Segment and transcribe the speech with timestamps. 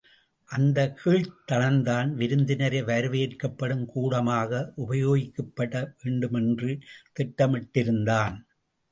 [0.49, 6.71] அந்தக் கீழ்த் தளம்தான் விருந்தினரை வரவேற்கப்படும் கூடமாக உபயோகிக்கப்பட வேண்டுமென்று
[7.15, 8.39] திட்டமிட்டிருந்தான்!